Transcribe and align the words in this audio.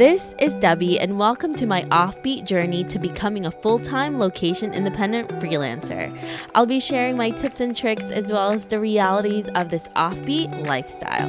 This 0.00 0.34
is 0.38 0.56
Debbie, 0.56 0.98
and 0.98 1.18
welcome 1.18 1.54
to 1.56 1.66
my 1.66 1.82
offbeat 1.90 2.46
journey 2.46 2.84
to 2.84 2.98
becoming 2.98 3.44
a 3.44 3.50
full 3.50 3.78
time 3.78 4.18
location 4.18 4.72
independent 4.72 5.28
freelancer. 5.40 6.18
I'll 6.54 6.64
be 6.64 6.80
sharing 6.80 7.18
my 7.18 7.28
tips 7.28 7.60
and 7.60 7.76
tricks 7.76 8.10
as 8.10 8.32
well 8.32 8.50
as 8.50 8.64
the 8.64 8.80
realities 8.80 9.50
of 9.54 9.68
this 9.68 9.88
offbeat 9.88 10.66
lifestyle. 10.66 11.28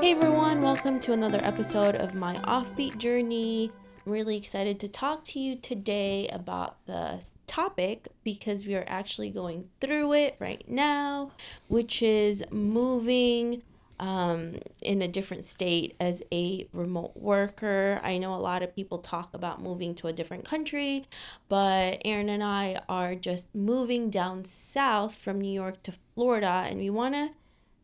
Hey 0.00 0.12
everyone, 0.12 0.62
welcome 0.62 1.00
to 1.00 1.14
another 1.14 1.40
episode 1.42 1.96
of 1.96 2.14
my 2.14 2.36
offbeat 2.44 2.98
journey. 2.98 3.72
I'm 4.06 4.12
really 4.12 4.36
excited 4.36 4.78
to 4.78 4.88
talk 4.88 5.24
to 5.24 5.40
you 5.40 5.56
today 5.56 6.28
about 6.28 6.76
the 6.86 7.28
topic 7.48 8.06
because 8.22 8.68
we 8.68 8.76
are 8.76 8.84
actually 8.86 9.30
going 9.30 9.68
through 9.80 10.12
it 10.12 10.36
right 10.38 10.62
now, 10.68 11.32
which 11.66 12.02
is 12.02 12.44
moving 12.52 13.62
um, 13.98 14.56
in 14.80 15.02
a 15.02 15.08
different 15.08 15.44
state 15.44 15.94
as 16.00 16.22
a 16.32 16.68
remote 16.72 17.16
worker. 17.16 18.00
I 18.02 18.18
know 18.18 18.34
a 18.34 18.36
lot 18.36 18.62
of 18.62 18.74
people 18.74 18.98
talk 18.98 19.34
about 19.34 19.62
moving 19.62 19.94
to 19.96 20.08
a 20.08 20.12
different 20.12 20.44
country, 20.44 21.06
but 21.48 22.00
Aaron 22.04 22.28
and 22.28 22.42
I 22.42 22.80
are 22.88 23.14
just 23.14 23.54
moving 23.54 24.10
down 24.10 24.44
south 24.44 25.16
from 25.16 25.40
New 25.40 25.52
York 25.52 25.82
to 25.84 25.92
Florida, 26.14 26.66
and 26.68 26.78
we 26.78 26.90
want 26.90 27.14
to 27.14 27.30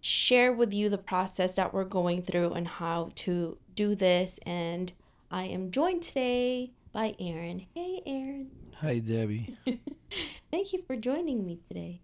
share 0.01 0.53
with 0.53 0.73
you 0.73 0.89
the 0.89 0.99
process 0.99 1.55
that 1.55 1.75
we're 1.75 1.85
going 1.85 2.23
through 2.23 2.53
and 2.53 2.69
how 2.69 3.11
to 3.15 3.59
do 3.75 3.95
this. 3.95 4.39
And 4.47 4.93
I 5.31 5.45
am 5.45 5.71
joined 5.71 6.03
today 6.03 6.73
by 6.93 7.15
Aaron. 7.19 7.67
Hey, 7.75 8.03
Aaron. 8.07 8.51
Hi, 8.77 8.99
Debbie. 8.99 9.55
Thank 10.51 10.73
you 10.73 10.83
for 10.87 10.97
joining 10.97 11.45
me 11.45 11.59
today. 11.69 12.01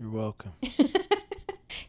You're 0.00 0.10
welcome. 0.10 0.52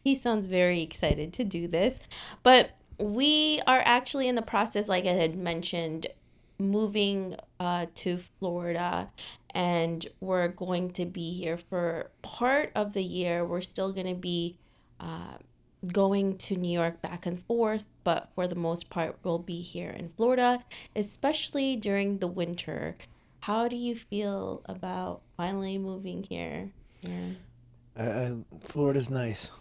he 0.06 0.14
sounds 0.16 0.46
very 0.46 0.82
excited 0.82 1.34
to 1.34 1.44
do 1.44 1.68
this. 1.68 2.00
But 2.44 2.78
we 3.00 3.60
are 3.66 3.82
actually 3.84 4.28
in 4.28 4.36
the 4.36 4.42
process, 4.44 4.88
like 4.88 5.06
I 5.06 5.14
had 5.14 5.36
mentioned, 5.36 6.08
moving 6.60 7.36
uh, 7.60 7.88
to 7.96 8.20
Florida, 8.40 9.10
and 9.50 10.08
we're 10.22 10.48
going 10.48 10.92
to 10.92 11.06
be 11.06 11.34
here 11.34 11.58
for 11.58 12.12
part 12.22 12.72
of 12.76 12.94
the 12.94 13.04
year. 13.04 13.44
We're 13.44 13.62
still 13.62 13.92
going 13.92 14.08
to 14.08 14.14
be 14.14 14.58
uh, 15.00 15.38
going 15.92 16.38
to 16.38 16.56
New 16.56 16.72
York 16.72 17.02
back 17.02 17.26
and 17.26 17.44
forth, 17.44 17.86
but 18.04 18.30
for 18.36 18.48
the 18.48 18.56
most 18.56 18.92
part, 18.92 19.18
we'll 19.24 19.40
be 19.40 19.62
here 19.62 19.90
in 19.90 20.10
Florida, 20.16 20.64
especially 20.96 21.76
during 21.76 22.20
the 22.20 22.28
winter. 22.28 22.96
How 23.42 23.68
do 23.68 23.76
you 23.76 23.96
feel 23.96 24.62
about 24.66 25.22
finally 25.36 25.80
moving 25.80 26.24
here? 26.24 26.72
Yeah. 27.02 27.32
Uh, 27.98 28.32
Florida's 28.62 29.10
nice. 29.10 29.52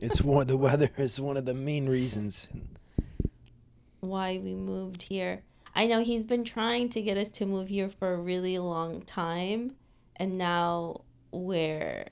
It's 0.00 0.22
one 0.22 0.46
the 0.46 0.56
weather 0.56 0.90
is 0.96 1.20
one 1.20 1.36
of 1.36 1.44
the 1.44 1.54
main 1.54 1.88
reasons 1.88 2.48
why 4.00 4.40
we 4.42 4.54
moved 4.54 5.02
here. 5.02 5.42
I 5.74 5.86
know 5.86 6.02
he's 6.02 6.24
been 6.24 6.44
trying 6.44 6.88
to 6.90 7.02
get 7.02 7.16
us 7.16 7.28
to 7.32 7.46
move 7.46 7.68
here 7.68 7.88
for 7.88 8.12
a 8.12 8.16
really 8.16 8.58
long 8.58 9.02
time, 9.02 9.76
and 10.16 10.38
now 10.38 11.02
we're 11.30 12.06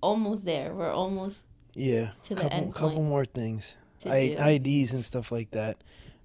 almost 0.00 0.44
there. 0.44 0.74
We're 0.74 0.92
almost 0.92 1.44
yeah 1.74 2.10
to 2.24 2.34
the 2.34 2.42
couple, 2.42 2.56
end 2.58 2.74
couple 2.74 3.02
more 3.02 3.24
things, 3.24 3.76
I, 4.04 4.58
IDs 4.62 4.92
and 4.92 5.04
stuff 5.04 5.30
like 5.30 5.50
that. 5.52 5.82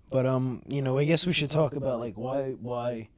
But 0.09 0.25
um, 0.25 0.61
you 0.67 0.81
know, 0.81 0.97
I 0.97 1.05
guess 1.05 1.25
we 1.25 1.33
should 1.33 1.51
talk 1.51 1.75
about 1.75 1.99
like 1.99 2.15
why 2.15 2.51
why 2.59 3.09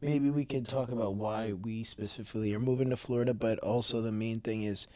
maybe 0.00 0.30
we 0.30 0.44
could 0.44 0.66
talk 0.66 0.90
about 0.90 1.14
why 1.14 1.52
we 1.52 1.84
specifically 1.84 2.54
are 2.54 2.60
moving 2.60 2.90
to 2.90 2.96
Florida, 2.96 3.34
but 3.34 3.58
also 3.60 4.00
the 4.00 4.12
main 4.12 4.40
thing 4.40 4.62
is 4.62 4.86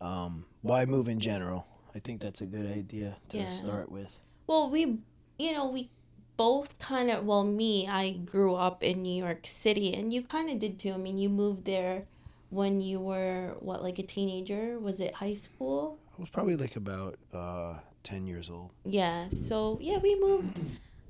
um, 0.00 0.44
why 0.62 0.84
move 0.84 1.08
in 1.08 1.20
general. 1.20 1.66
I 1.94 1.98
think 1.98 2.20
that's 2.20 2.40
a 2.40 2.46
good 2.46 2.70
idea 2.70 3.16
to 3.30 3.38
yeah. 3.38 3.50
start 3.50 3.90
with. 3.90 4.08
Well, 4.46 4.70
we, 4.70 4.98
you 5.38 5.52
know, 5.52 5.68
we 5.68 5.90
both 6.36 6.78
kind 6.78 7.10
of, 7.10 7.24
well, 7.24 7.44
me, 7.44 7.86
I 7.88 8.12
grew 8.12 8.54
up 8.54 8.82
in 8.82 9.02
New 9.02 9.22
York 9.22 9.40
City, 9.44 9.92
and 9.94 10.12
you 10.12 10.22
kind 10.22 10.50
of 10.50 10.58
did 10.58 10.78
too. 10.78 10.92
I 10.92 10.96
mean, 10.96 11.18
you 11.18 11.28
moved 11.28 11.64
there 11.64 12.04
when 12.50 12.80
you 12.80 13.00
were, 13.00 13.56
what, 13.60 13.82
like 13.82 13.98
a 13.98 14.02
teenager? 14.02 14.78
Was 14.78 15.00
it 15.00 15.14
high 15.14 15.34
school? 15.34 15.98
I 16.16 16.20
was 16.20 16.30
probably 16.30 16.56
like 16.56 16.76
about 16.76 17.18
uh, 17.34 17.74
10 18.04 18.26
years 18.26 18.50
old. 18.50 18.70
Yeah. 18.84 19.28
So, 19.30 19.78
yeah, 19.80 19.98
we 19.98 20.18
moved 20.18 20.60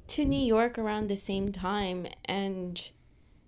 to 0.09 0.25
New 0.25 0.45
York 0.45 0.79
around 0.79 1.09
the 1.09 1.17
same 1.17 1.53
time, 1.53 2.07
and 2.25 2.91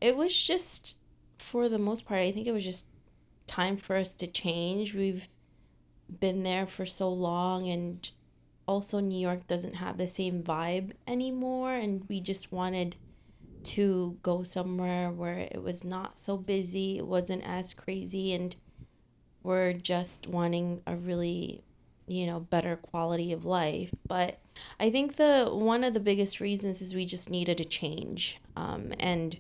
it 0.01 0.17
was 0.17 0.37
just, 0.37 0.95
for 1.39 1.69
the 1.69 1.79
most 1.79 2.07
part, 2.07 2.21
I 2.21 2.33
think 2.33 2.47
it 2.47 2.53
was 2.53 2.65
just 2.65 2.87
time 3.47 3.77
for 3.77 3.97
us 3.97 4.15
to 4.15 4.27
change. 4.27 4.95
We've 4.95 5.29
been 6.21 6.43
there 6.43 6.67
for 6.67 6.87
so 6.87 7.11
long 7.11 7.69
and 7.69 8.11
also 8.67 9.01
New 9.01 9.19
York 9.19 9.47
doesn't 9.47 9.75
have 9.75 9.99
the 9.99 10.09
same 10.09 10.43
vibe 10.43 10.93
anymore 11.07 11.75
and 11.75 12.05
we 12.09 12.21
just 12.21 12.53
wanted 12.53 12.97
to 13.63 14.19
go 14.23 14.43
somewhere 14.43 15.11
where 15.11 15.39
it 15.39 15.63
was 15.63 15.85
not 15.85 16.19
so 16.19 16.37
busy, 16.37 16.99
it 16.99 17.07
wasn't 17.07 17.45
as 17.45 17.75
crazy 17.75 18.33
and 18.33 18.57
we're 19.43 19.73
just 19.73 20.27
wanting 20.27 20.83
a 20.87 20.97
really 20.97 21.63
you 22.09 22.27
know 22.27 22.41
better 22.41 22.75
quality 22.75 23.33
of 23.33 23.45
life 23.45 23.91
but 24.09 24.41
i 24.81 24.91
think 24.91 25.17
the 25.17 25.49
one 25.51 25.85
of 25.85 25.95
the 25.95 26.01
biggest 26.01 26.41
reasons 26.41 26.83
is 26.83 26.95
we 26.95 27.07
just 27.07 27.31
needed 27.31 27.61
a 27.61 27.65
change 27.65 28.41
um, 28.57 28.93
and 28.99 29.39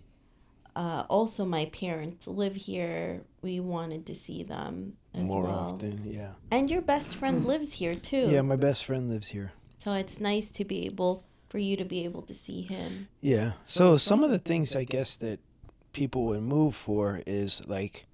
uh, 0.74 1.04
also 1.08 1.44
my 1.44 1.66
parents 1.66 2.26
live 2.26 2.56
here. 2.56 3.22
We 3.42 3.60
wanted 3.60 4.06
to 4.06 4.14
see 4.14 4.42
them 4.42 4.94
more 5.14 5.44
well. 5.44 5.74
often. 5.74 6.02
Yeah. 6.04 6.30
And 6.50 6.70
your 6.70 6.82
best 6.82 7.16
friend 7.16 7.44
lives 7.46 7.74
here 7.74 7.94
too. 7.94 8.28
Yeah, 8.28 8.42
my 8.42 8.56
best 8.56 8.84
friend 8.84 9.08
lives 9.08 9.28
here. 9.28 9.52
So 9.78 9.92
it's 9.92 10.20
nice 10.20 10.50
to 10.52 10.64
be 10.64 10.86
able 10.86 11.24
for 11.48 11.58
you 11.58 11.76
to 11.76 11.84
be 11.84 12.04
able 12.04 12.22
to 12.22 12.34
see 12.34 12.62
him. 12.62 13.08
Yeah. 13.20 13.52
So 13.66 13.96
some 13.96 14.24
of 14.24 14.30
the 14.30 14.38
things 14.38 14.74
I 14.74 14.84
guess 14.84 15.16
that 15.16 15.40
people 15.92 16.24
would 16.26 16.42
move 16.42 16.74
for 16.74 17.22
is 17.26 17.66
like 17.66 18.06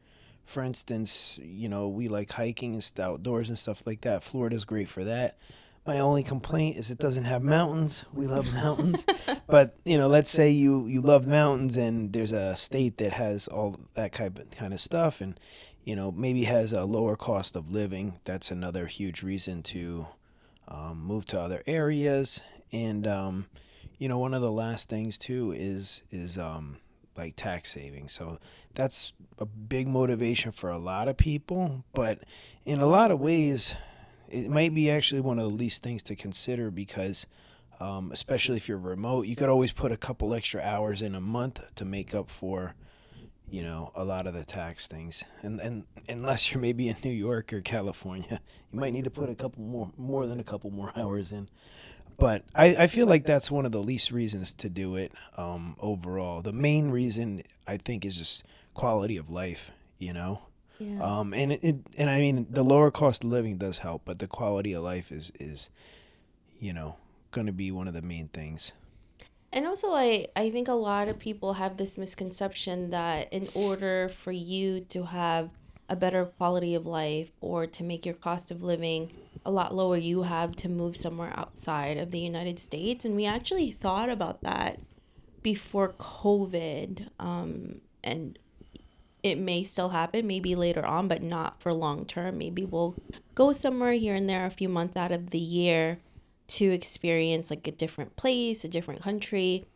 for 0.48 0.62
instance, 0.62 1.38
you 1.42 1.68
know, 1.68 1.88
we 1.88 2.08
like 2.08 2.32
hiking 2.32 2.72
and 2.72 2.82
stuff 2.82 3.06
outdoors 3.06 3.50
and 3.50 3.58
stuff 3.58 3.86
like 3.86 4.00
that. 4.00 4.24
Florida's 4.24 4.64
great 4.64 4.88
for 4.88 5.04
that. 5.04 5.36
My 5.86 6.00
only 6.00 6.22
complaint 6.22 6.78
is 6.78 6.90
it 6.90 6.98
doesn't 6.98 7.24
have 7.24 7.42
mountains. 7.42 8.04
We 8.14 8.26
love 8.26 8.50
mountains, 8.52 9.06
but 9.46 9.76
you 9.84 9.98
know, 9.98 10.08
let's 10.08 10.30
say 10.30 10.50
you 10.50 10.86
you 10.86 11.02
love 11.02 11.26
mountains 11.26 11.76
and 11.76 12.12
there's 12.12 12.32
a 12.32 12.56
state 12.56 12.96
that 12.98 13.12
has 13.12 13.46
all 13.46 13.78
that 13.94 14.12
kind 14.12 14.38
of 14.38 14.50
kind 14.50 14.72
of 14.72 14.80
stuff, 14.80 15.20
and 15.20 15.38
you 15.88 15.96
know 15.96 16.12
maybe 16.12 16.44
has 16.44 16.74
a 16.74 16.84
lower 16.84 17.16
cost 17.16 17.56
of 17.56 17.72
living. 17.72 18.20
That's 18.24 18.50
another 18.50 18.84
huge 18.84 19.22
reason 19.22 19.62
to 19.62 20.06
um, 20.68 21.02
move 21.02 21.24
to 21.28 21.40
other 21.40 21.62
areas. 21.66 22.42
And 22.70 23.06
um, 23.06 23.46
you 23.96 24.06
know, 24.06 24.18
one 24.18 24.34
of 24.34 24.42
the 24.42 24.52
last 24.52 24.90
things 24.90 25.16
too 25.16 25.54
is 25.56 26.02
is 26.10 26.36
um, 26.36 26.76
like 27.16 27.36
tax 27.36 27.72
saving. 27.72 28.10
So 28.10 28.38
that's 28.74 29.14
a 29.38 29.46
big 29.46 29.88
motivation 29.88 30.52
for 30.52 30.68
a 30.68 30.76
lot 30.76 31.08
of 31.08 31.16
people, 31.16 31.84
but 31.94 32.18
in 32.66 32.80
a 32.80 32.86
lot 32.86 33.10
of 33.10 33.18
ways 33.18 33.74
it 34.28 34.50
might 34.50 34.74
be 34.74 34.90
actually 34.90 35.22
one 35.22 35.38
of 35.38 35.48
the 35.48 35.56
least 35.56 35.82
things 35.82 36.02
to 36.02 36.14
consider 36.14 36.70
because 36.70 37.26
um, 37.80 38.12
especially 38.12 38.58
if 38.58 38.68
you're 38.68 38.76
remote 38.76 39.26
you 39.26 39.34
could 39.34 39.48
always 39.48 39.72
put 39.72 39.90
a 39.90 39.96
couple 39.96 40.34
extra 40.34 40.60
hours 40.60 41.00
in 41.00 41.14
a 41.14 41.20
month 41.20 41.62
to 41.76 41.86
make 41.86 42.14
up 42.14 42.28
for 42.28 42.74
you 43.50 43.62
know 43.62 43.90
a 43.94 44.04
lot 44.04 44.26
of 44.26 44.34
the 44.34 44.44
tax 44.44 44.86
things 44.86 45.24
and 45.42 45.60
and 45.60 45.84
unless 46.08 46.52
you're 46.52 46.60
maybe 46.60 46.88
in 46.88 46.96
New 47.04 47.10
York 47.10 47.52
or 47.52 47.60
California 47.60 48.40
you 48.72 48.80
might 48.80 48.92
need 48.92 49.04
to 49.04 49.10
put 49.10 49.28
a 49.28 49.34
couple 49.34 49.62
more 49.62 49.90
more 49.96 50.26
than 50.26 50.40
a 50.40 50.44
couple 50.44 50.70
more 50.70 50.92
hours 50.96 51.32
in 51.32 51.48
but 52.18 52.44
I, 52.54 52.74
I 52.74 52.86
feel 52.88 53.06
like 53.06 53.26
that's 53.26 53.50
one 53.50 53.64
of 53.64 53.70
the 53.70 53.82
least 53.82 54.10
reasons 54.10 54.52
to 54.54 54.68
do 54.68 54.96
it 54.96 55.12
um, 55.36 55.76
overall 55.80 56.42
the 56.42 56.52
main 56.52 56.90
reason 56.90 57.42
I 57.66 57.76
think 57.76 58.04
is 58.04 58.16
just 58.16 58.44
quality 58.74 59.16
of 59.16 59.30
life 59.30 59.70
you 59.98 60.12
know 60.12 60.42
yeah. 60.78 61.02
Um, 61.02 61.34
and 61.34 61.52
it, 61.52 61.64
it, 61.64 61.76
and 61.96 62.08
I 62.08 62.20
mean 62.20 62.46
the 62.48 62.62
lower 62.62 62.90
cost 62.90 63.24
of 63.24 63.30
living 63.30 63.58
does 63.58 63.78
help, 63.78 64.02
but 64.04 64.20
the 64.20 64.28
quality 64.28 64.72
of 64.72 64.82
life 64.82 65.10
is 65.10 65.32
is, 65.40 65.70
you 66.60 66.72
know, 66.72 66.96
going 67.32 67.46
to 67.46 67.52
be 67.52 67.70
one 67.70 67.88
of 67.88 67.94
the 67.94 68.02
main 68.02 68.28
things. 68.28 68.72
And 69.52 69.66
also, 69.66 69.92
I 69.92 70.28
I 70.36 70.50
think 70.50 70.68
a 70.68 70.72
lot 70.72 71.08
of 71.08 71.18
people 71.18 71.54
have 71.54 71.76
this 71.76 71.96
misconception 71.96 72.90
that 72.90 73.32
in 73.32 73.48
order 73.54 74.08
for 74.08 74.32
you 74.32 74.80
to 74.80 75.04
have 75.04 75.50
a 75.88 75.96
better 75.96 76.26
quality 76.26 76.74
of 76.74 76.86
life 76.86 77.32
or 77.40 77.66
to 77.66 77.82
make 77.82 78.04
your 78.04 78.14
cost 78.14 78.50
of 78.50 78.62
living 78.62 79.10
a 79.46 79.50
lot 79.50 79.74
lower, 79.74 79.96
you 79.96 80.24
have 80.24 80.54
to 80.56 80.68
move 80.68 80.96
somewhere 80.96 81.32
outside 81.34 81.96
of 81.96 82.10
the 82.10 82.20
United 82.20 82.58
States. 82.58 83.04
And 83.04 83.16
we 83.16 83.24
actually 83.24 83.72
thought 83.72 84.10
about 84.10 84.42
that 84.42 84.80
before 85.42 85.94
COVID. 85.94 87.08
Um, 87.18 87.80
and 88.04 88.38
it 89.22 89.38
may 89.38 89.64
still 89.64 89.88
happen 89.88 90.26
maybe 90.26 90.54
later 90.54 90.84
on 90.84 91.08
but 91.08 91.22
not 91.22 91.60
for 91.60 91.72
long 91.72 92.04
term 92.04 92.38
maybe 92.38 92.64
we'll 92.64 92.94
go 93.34 93.52
somewhere 93.52 93.92
here 93.92 94.14
and 94.14 94.28
there 94.28 94.46
a 94.46 94.50
few 94.50 94.68
months 94.68 94.96
out 94.96 95.10
of 95.10 95.30
the 95.30 95.38
year 95.38 95.98
to 96.48 96.66
experience 96.72 97.50
like 97.50 97.66
a 97.68 97.72
different 97.72 98.16
place 98.16 98.64
a 98.64 98.68
different 98.68 99.02
country 99.02 99.66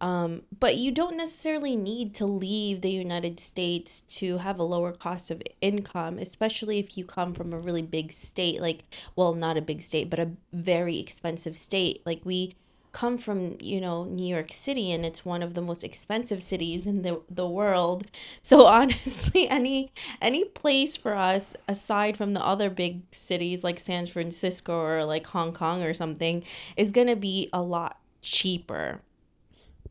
Um, 0.00 0.42
but 0.60 0.76
you 0.76 0.92
don't 0.92 1.16
necessarily 1.16 1.74
need 1.74 2.14
to 2.16 2.26
leave 2.26 2.82
the 2.82 2.90
United 2.90 3.40
States 3.40 4.02
to 4.18 4.38
have 4.38 4.58
a 4.58 4.62
lower 4.62 4.92
cost 4.92 5.30
of 5.30 5.42
income, 5.62 6.18
especially 6.18 6.78
if 6.78 6.98
you 6.98 7.04
come 7.06 7.32
from 7.34 7.52
a 7.54 7.58
really 7.58 7.82
big 7.82 8.12
state, 8.12 8.60
like, 8.60 8.84
well, 9.16 9.34
not 9.34 9.56
a 9.56 9.62
big 9.62 9.80
state, 9.82 10.10
but 10.10 10.18
a 10.18 10.32
very 10.52 10.98
expensive 10.98 11.56
state. 11.56 12.02
Like, 12.04 12.20
we 12.24 12.56
come 12.96 13.18
from, 13.18 13.58
you 13.60 13.78
know, 13.78 14.04
New 14.04 14.26
York 14.26 14.50
City, 14.50 14.90
and 14.90 15.04
it's 15.04 15.22
one 15.22 15.42
of 15.42 15.52
the 15.52 15.60
most 15.60 15.84
expensive 15.84 16.42
cities 16.42 16.86
in 16.86 17.02
the, 17.02 17.20
the 17.28 17.46
world. 17.46 18.06
So, 18.40 18.64
honestly, 18.78 19.46
any 19.50 19.92
any 20.22 20.46
place 20.46 20.96
for 20.96 21.14
us 21.14 21.54
aside 21.68 22.16
from 22.16 22.32
the 22.32 22.42
other 22.42 22.70
big 22.70 23.02
cities 23.12 23.62
like 23.62 23.78
San 23.78 24.06
Francisco 24.06 24.74
or 24.74 25.04
like 25.04 25.26
Hong 25.26 25.52
Kong 25.52 25.82
or 25.82 25.92
something 25.92 26.42
is 26.74 26.90
going 26.90 27.08
to 27.08 27.16
be 27.16 27.50
a 27.52 27.60
lot 27.60 28.00
cheaper. 28.22 29.02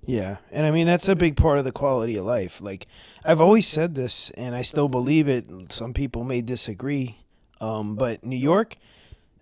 Yeah, 0.03 0.37
and 0.51 0.65
I 0.65 0.71
mean 0.71 0.87
that's 0.87 1.07
a 1.07 1.15
big 1.15 1.37
part 1.37 1.59
of 1.59 1.63
the 1.63 1.71
quality 1.71 2.15
of 2.17 2.25
life. 2.25 2.59
Like 2.59 2.87
I've 3.23 3.41
always 3.41 3.67
said 3.67 3.93
this, 3.93 4.31
and 4.31 4.55
I 4.55 4.63
still 4.63 4.89
believe 4.89 5.27
it. 5.27 5.45
Some 5.71 5.93
people 5.93 6.23
may 6.23 6.41
disagree, 6.41 7.19
um, 7.61 7.95
but 7.95 8.25
New 8.25 8.35
York, 8.35 8.77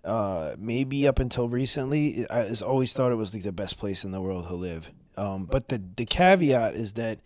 uh, 0.04 0.54
maybe 0.58 1.06
up 1.08 1.18
until 1.18 1.48
recently, 1.48 2.28
I 2.30 2.50
always 2.64 2.92
thought 2.92 3.12
it 3.12 3.16
was 3.16 3.32
like 3.32 3.42
the 3.42 3.52
best 3.52 3.78
place 3.78 4.04
in 4.04 4.10
the 4.12 4.20
world 4.20 4.48
to 4.48 4.54
live. 4.54 4.90
Um, 5.16 5.44
but 5.44 5.68
the 5.68 5.80
the 5.96 6.04
caveat 6.04 6.74
is 6.74 6.94
that 6.94 7.20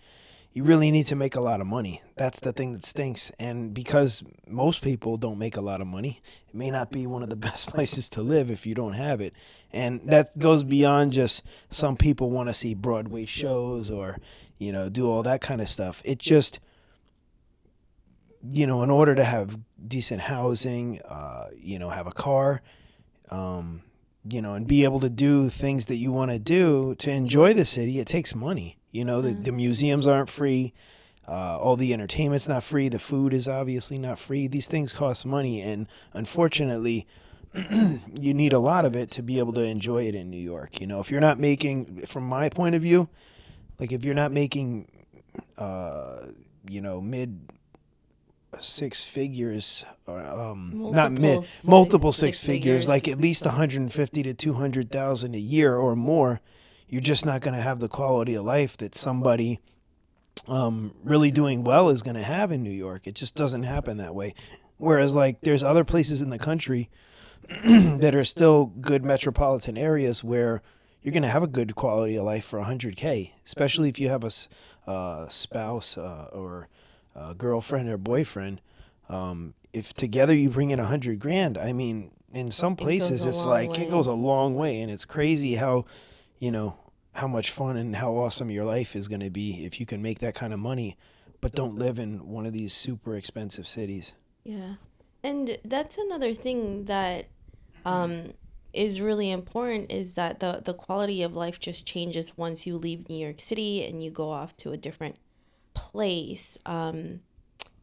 you 0.52 0.64
really 0.64 0.90
need 0.90 1.06
to 1.06 1.16
make 1.16 1.36
a 1.36 1.40
lot 1.40 1.60
of 1.60 1.66
money. 1.66 2.02
That's 2.16 2.40
the 2.40 2.52
thing 2.52 2.72
that 2.72 2.84
stinks. 2.84 3.30
And 3.38 3.72
because 3.72 4.22
most 4.46 4.82
people 4.82 5.16
don't 5.16 5.38
make 5.38 5.56
a 5.56 5.60
lot 5.60 5.80
of 5.80 5.86
money, 5.86 6.20
it 6.48 6.54
may 6.54 6.70
not 6.70 6.90
be 6.90 7.06
one 7.06 7.22
of 7.22 7.30
the 7.30 7.36
best 7.48 7.68
places 7.68 8.08
to 8.10 8.22
live 8.22 8.50
if 8.50 8.66
you 8.66 8.74
don't 8.74 8.94
have 8.94 9.20
it. 9.20 9.34
And 9.72 10.00
that 10.06 10.38
goes 10.38 10.64
beyond 10.64 11.12
just 11.12 11.42
some 11.68 11.96
people 11.96 12.30
want 12.30 12.48
to 12.48 12.54
see 12.54 12.74
Broadway 12.74 13.26
shows 13.26 13.90
or, 13.90 14.18
you 14.58 14.72
know, 14.72 14.88
do 14.88 15.08
all 15.08 15.22
that 15.22 15.40
kind 15.40 15.60
of 15.60 15.68
stuff. 15.68 16.02
It 16.04 16.18
just, 16.18 16.58
you 18.42 18.66
know, 18.66 18.82
in 18.82 18.90
order 18.90 19.14
to 19.14 19.24
have 19.24 19.58
decent 19.86 20.22
housing, 20.22 21.00
uh, 21.02 21.48
you 21.56 21.78
know, 21.78 21.90
have 21.90 22.06
a 22.06 22.12
car, 22.12 22.62
um, 23.30 23.82
you 24.28 24.42
know, 24.42 24.54
and 24.54 24.66
be 24.66 24.84
able 24.84 25.00
to 25.00 25.08
do 25.08 25.48
things 25.48 25.86
that 25.86 25.96
you 25.96 26.12
want 26.12 26.30
to 26.30 26.38
do 26.38 26.94
to 26.96 27.10
enjoy 27.10 27.52
the 27.54 27.64
city, 27.64 27.98
it 27.98 28.06
takes 28.06 28.34
money. 28.34 28.78
You 28.90 29.04
know, 29.04 29.20
the, 29.20 29.32
the 29.32 29.52
museums 29.52 30.06
aren't 30.06 30.28
free. 30.28 30.72
Uh, 31.26 31.58
all 31.58 31.76
the 31.76 31.92
entertainment's 31.92 32.48
not 32.48 32.64
free. 32.64 32.88
The 32.88 32.98
food 32.98 33.34
is 33.34 33.46
obviously 33.46 33.98
not 33.98 34.18
free. 34.18 34.46
These 34.46 34.66
things 34.66 34.94
cost 34.94 35.26
money, 35.26 35.60
and 35.60 35.86
unfortunately, 36.14 37.06
you 37.70 38.32
need 38.32 38.54
a 38.54 38.58
lot 38.58 38.86
of 38.86 38.96
it 38.96 39.10
to 39.12 39.22
be 39.22 39.38
able 39.38 39.52
to 39.52 39.60
enjoy 39.60 40.06
it 40.06 40.14
in 40.14 40.30
New 40.30 40.40
York. 40.40 40.80
You 40.80 40.86
know, 40.86 41.00
if 41.00 41.10
you're 41.10 41.20
not 41.20 41.38
making, 41.38 42.06
from 42.06 42.24
my 42.24 42.48
point 42.48 42.74
of 42.74 42.82
view, 42.82 43.10
like 43.78 43.92
if 43.92 44.06
you're 44.06 44.14
not 44.14 44.32
making, 44.32 44.88
uh, 45.58 46.28
you 46.68 46.80
know, 46.80 47.00
mid 47.02 47.38
six 48.58 49.04
figures 49.04 49.84
or 50.06 50.20
um 50.24 50.90
not 50.92 51.12
mid 51.12 51.44
Multiple 51.64 52.12
six, 52.12 52.18
six- 52.20 52.38
six, 52.38 52.38
six 52.38 52.46
figures, 52.46 52.64
figures. 52.84 52.88
like 52.88 53.08
at 53.08 53.20
least 53.20 53.44
150 53.44 54.22
to 54.22 54.34
200,000 54.34 55.34
a 55.34 55.38
year 55.38 55.76
or 55.76 55.94
more 55.94 56.40
you're 56.88 57.02
just 57.02 57.26
not 57.26 57.42
going 57.42 57.54
to 57.54 57.60
have 57.60 57.78
the 57.80 57.88
quality 57.88 58.34
of 58.34 58.44
life 58.44 58.76
that 58.78 58.94
somebody 58.94 59.60
um 60.46 60.94
really 61.04 61.30
doing 61.30 61.62
well 61.64 61.90
is 61.90 62.02
going 62.02 62.16
to 62.16 62.22
have 62.22 62.50
in 62.52 62.62
New 62.62 62.70
York. 62.70 63.06
It 63.06 63.14
just 63.14 63.34
doesn't 63.34 63.64
happen 63.64 63.96
that 63.98 64.14
way. 64.14 64.34
Whereas 64.78 65.14
like 65.14 65.40
there's 65.42 65.62
other 65.62 65.84
places 65.84 66.22
in 66.22 66.30
the 66.30 66.38
country 66.38 66.88
that 67.64 68.14
are 68.14 68.24
still 68.24 68.66
good 68.80 69.04
metropolitan 69.04 69.76
areas 69.76 70.22
where 70.24 70.62
you're 71.02 71.12
going 71.12 71.22
to 71.22 71.28
have 71.28 71.42
a 71.42 71.46
good 71.48 71.74
quality 71.74 72.16
of 72.16 72.24
life 72.24 72.44
for 72.44 72.60
100k 72.60 73.32
especially 73.46 73.88
if 73.88 73.98
you 74.00 74.08
have 74.08 74.24
a 74.24 74.90
uh, 74.90 75.28
spouse 75.28 75.96
uh, 75.98 76.28
or 76.32 76.68
a 77.14 77.34
girlfriend 77.34 77.88
or 77.88 77.96
boyfriend 77.96 78.60
um, 79.08 79.54
if 79.72 79.92
together 79.94 80.34
you 80.34 80.50
bring 80.50 80.70
in 80.70 80.78
a 80.78 80.82
100 80.82 81.18
grand 81.18 81.56
i 81.58 81.72
mean 81.72 82.10
in 82.32 82.50
some 82.50 82.76
places 82.76 83.24
it's 83.24 83.44
like 83.44 83.72
way. 83.72 83.84
it 83.84 83.90
goes 83.90 84.06
a 84.06 84.12
long 84.12 84.54
way 84.54 84.80
and 84.80 84.90
it's 84.90 85.04
crazy 85.04 85.54
how 85.54 85.84
you 86.38 86.50
know 86.50 86.76
how 87.14 87.26
much 87.26 87.50
fun 87.50 87.76
and 87.76 87.96
how 87.96 88.12
awesome 88.12 88.50
your 88.50 88.64
life 88.64 88.94
is 88.94 89.08
going 89.08 89.20
to 89.20 89.30
be 89.30 89.64
if 89.64 89.80
you 89.80 89.86
can 89.86 90.00
make 90.02 90.18
that 90.18 90.34
kind 90.34 90.52
of 90.52 90.60
money 90.60 90.96
but 91.40 91.52
don't 91.52 91.76
live 91.76 91.98
in 91.98 92.26
one 92.28 92.46
of 92.46 92.52
these 92.52 92.72
super 92.72 93.16
expensive 93.16 93.66
cities 93.66 94.12
Yeah. 94.44 94.74
And 95.22 95.58
that's 95.64 95.98
another 95.98 96.34
thing 96.34 96.84
that 96.86 97.26
um 97.84 98.32
is 98.72 99.00
really 99.00 99.30
important 99.30 99.90
is 99.90 100.14
that 100.14 100.40
the 100.40 100.62
the 100.64 100.74
quality 100.74 101.22
of 101.22 101.34
life 101.34 101.58
just 101.58 101.86
changes 101.86 102.36
once 102.36 102.66
you 102.66 102.76
leave 102.76 103.08
New 103.08 103.18
York 103.18 103.40
City 103.40 103.84
and 103.84 104.02
you 104.02 104.10
go 104.10 104.30
off 104.30 104.56
to 104.58 104.72
a 104.72 104.76
different 104.76 105.16
place. 105.92 106.58
Um 106.66 107.20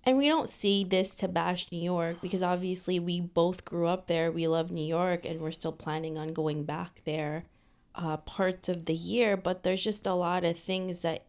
and 0.08 0.18
we 0.18 0.28
don't 0.28 0.50
see 0.50 0.84
this 0.84 1.16
to 1.16 1.28
bash 1.28 1.72
New 1.72 1.82
York 1.82 2.18
because 2.22 2.44
obviously 2.44 3.00
we 3.00 3.20
both 3.20 3.66
grew 3.66 3.88
up 3.88 4.06
there. 4.06 4.32
We 4.32 4.48
love 4.48 4.72
New 4.72 4.86
York 4.86 5.26
and 5.26 5.42
we're 5.42 5.50
still 5.52 5.72
planning 5.72 6.18
on 6.18 6.34
going 6.34 6.64
back 6.64 7.02
there 7.06 7.46
uh 7.96 8.18
parts 8.18 8.70
of 8.70 8.86
the 8.86 8.94
year, 8.94 9.36
but 9.38 9.64
there's 9.64 9.84
just 9.84 10.06
a 10.06 10.14
lot 10.14 10.44
of 10.44 10.58
things 10.58 11.02
that 11.02 11.26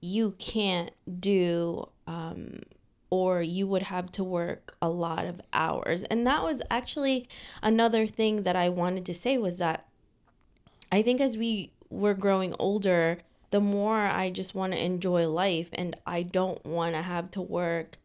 you 0.00 0.32
can't 0.38 0.90
do 1.20 1.88
um 2.06 2.60
or 3.10 3.42
you 3.42 3.66
would 3.66 3.84
have 3.84 4.10
to 4.12 4.24
work 4.24 4.76
a 4.82 4.88
lot 4.88 5.24
of 5.26 5.40
hours. 5.52 6.02
And 6.04 6.26
that 6.26 6.42
was 6.42 6.60
actually 6.70 7.28
another 7.62 8.06
thing 8.06 8.42
that 8.42 8.56
I 8.56 8.68
wanted 8.68 9.06
to 9.06 9.14
say 9.14 9.38
was 9.38 9.58
that 9.58 9.86
I 10.92 11.02
think 11.02 11.20
as 11.20 11.36
we 11.36 11.72
were 11.90 12.14
growing 12.14 12.54
older, 12.58 13.18
the 13.50 13.60
more 13.60 13.98
I 13.98 14.30
just 14.30 14.54
want 14.54 14.72
to 14.72 14.82
enjoy 14.82 15.28
life 15.28 15.68
and 15.72 15.96
I 16.06 16.22
don't 16.22 16.64
want 16.64 16.94
to 16.94 17.02
have 17.02 17.30
to 17.32 17.40
work 17.40 17.96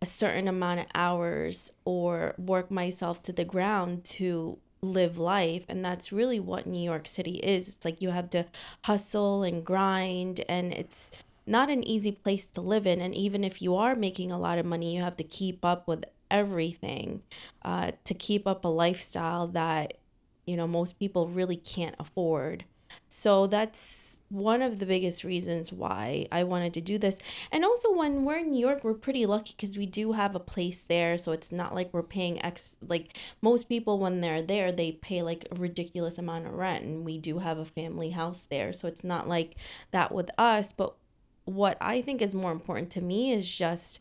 a 0.00 0.06
certain 0.06 0.48
amount 0.48 0.80
of 0.80 0.86
hours 0.94 1.72
or 1.84 2.34
work 2.38 2.70
myself 2.70 3.22
to 3.24 3.32
the 3.32 3.44
ground 3.44 4.04
to 4.04 4.58
live 4.82 5.18
life 5.18 5.64
and 5.68 5.84
that's 5.84 6.12
really 6.12 6.38
what 6.38 6.66
New 6.66 6.82
York 6.82 7.06
City 7.06 7.36
is. 7.36 7.68
It's 7.68 7.84
like 7.84 8.02
you 8.02 8.10
have 8.10 8.30
to 8.30 8.46
hustle 8.84 9.42
and 9.42 9.64
grind 9.64 10.44
and 10.48 10.72
it's 10.72 11.10
not 11.46 11.70
an 11.70 11.84
easy 11.84 12.12
place 12.12 12.46
to 12.48 12.60
live 12.60 12.86
in 12.86 13.00
and 13.00 13.14
even 13.14 13.44
if 13.44 13.62
you 13.62 13.76
are 13.76 13.94
making 13.94 14.32
a 14.32 14.38
lot 14.38 14.58
of 14.58 14.66
money 14.66 14.94
you 14.94 15.02
have 15.02 15.16
to 15.16 15.24
keep 15.24 15.64
up 15.64 15.86
with 15.86 16.04
everything 16.30 17.22
uh, 17.62 17.92
to 18.04 18.14
keep 18.14 18.46
up 18.46 18.64
a 18.64 18.68
lifestyle 18.68 19.46
that 19.46 19.94
you 20.44 20.56
know 20.56 20.66
most 20.66 20.98
people 20.98 21.28
really 21.28 21.56
can't 21.56 21.94
afford 22.00 22.64
so 23.08 23.46
that's 23.46 24.15
one 24.28 24.60
of 24.60 24.78
the 24.78 24.86
biggest 24.86 25.22
reasons 25.22 25.72
why 25.72 26.26
I 26.32 26.42
wanted 26.42 26.74
to 26.74 26.80
do 26.80 26.98
this. 26.98 27.18
And 27.52 27.64
also 27.64 27.92
when 27.92 28.24
we're 28.24 28.38
in 28.38 28.50
New 28.50 28.60
York, 28.60 28.82
we're 28.82 28.94
pretty 28.94 29.24
lucky 29.24 29.54
because 29.56 29.76
we 29.76 29.86
do 29.86 30.12
have 30.12 30.34
a 30.34 30.40
place 30.40 30.84
there, 30.84 31.16
so 31.16 31.32
it's 31.32 31.52
not 31.52 31.74
like 31.74 31.92
we're 31.92 32.02
paying 32.02 32.44
ex 32.44 32.76
like 32.86 33.16
most 33.40 33.68
people 33.68 33.98
when 33.98 34.20
they're 34.20 34.42
there, 34.42 34.72
they 34.72 34.92
pay 34.92 35.22
like 35.22 35.46
a 35.50 35.54
ridiculous 35.54 36.18
amount 36.18 36.46
of 36.46 36.54
rent 36.54 36.84
and 36.84 37.04
we 37.04 37.18
do 37.18 37.38
have 37.38 37.58
a 37.58 37.64
family 37.64 38.10
house 38.10 38.46
there. 38.50 38.72
So 38.72 38.88
it's 38.88 39.04
not 39.04 39.28
like 39.28 39.56
that 39.92 40.12
with 40.12 40.30
us, 40.38 40.72
but 40.72 40.94
what 41.44 41.76
I 41.80 42.02
think 42.02 42.20
is 42.20 42.34
more 42.34 42.52
important 42.52 42.90
to 42.92 43.00
me 43.00 43.32
is 43.32 43.48
just 43.48 44.00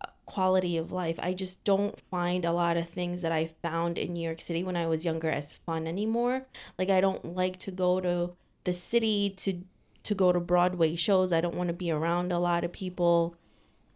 uh, 0.00 0.06
quality 0.26 0.76
of 0.76 0.92
life. 0.92 1.18
I 1.20 1.34
just 1.34 1.64
don't 1.64 1.98
find 2.10 2.44
a 2.44 2.52
lot 2.52 2.76
of 2.76 2.88
things 2.88 3.22
that 3.22 3.32
I 3.32 3.46
found 3.62 3.98
in 3.98 4.12
New 4.12 4.22
York 4.22 4.40
City 4.40 4.62
when 4.62 4.76
I 4.76 4.86
was 4.86 5.04
younger 5.04 5.30
as 5.30 5.52
fun 5.52 5.88
anymore. 5.88 6.46
Like 6.78 6.90
I 6.90 7.00
don't 7.00 7.34
like 7.34 7.58
to 7.58 7.72
go 7.72 8.00
to 8.00 8.36
the 8.64 8.72
city 8.72 9.30
to 9.30 9.62
to 10.02 10.14
go 10.14 10.32
to 10.32 10.40
Broadway 10.40 10.96
shows. 10.96 11.32
I 11.32 11.40
don't 11.40 11.54
want 11.54 11.68
to 11.68 11.74
be 11.74 11.90
around 11.90 12.30
a 12.30 12.38
lot 12.38 12.62
of 12.62 12.72
people. 12.72 13.36